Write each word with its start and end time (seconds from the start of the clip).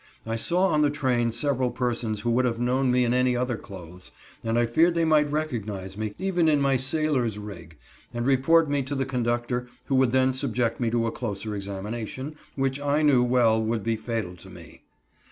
I 0.25 0.35
saw 0.35 0.65
on 0.69 0.81
the 0.81 0.89
train 0.89 1.31
several 1.31 1.69
persons 1.69 2.21
who 2.21 2.31
would 2.31 2.45
have 2.45 2.59
known 2.59 2.91
me 2.91 3.03
in 3.03 3.13
any 3.13 3.35
other 3.37 3.55
clothes, 3.55 4.11
and 4.43 4.57
I 4.57 4.65
feared 4.65 4.95
they 4.95 5.05
might 5.05 5.29
recognize 5.29 5.95
me, 5.95 6.15
even 6.17 6.47
in 6.49 6.59
my 6.59 6.75
sailor 6.75 7.29
"rig," 7.39 7.77
and 8.11 8.25
report 8.25 8.67
me 8.67 8.81
to 8.81 8.95
the 8.95 9.05
conductor, 9.05 9.67
who 9.85 9.93
would 9.97 10.11
then 10.11 10.33
subject 10.33 10.79
me 10.79 10.89
to 10.89 11.05
a 11.05 11.11
closer 11.11 11.53
examination, 11.55 12.35
which 12.55 12.79
I 12.79 13.03
knew 13.03 13.23
well 13.23 13.63
would 13.63 13.83
be 13.83 13.95
fatal 13.95 14.35
to 14.37 14.49
me. 14.49 14.81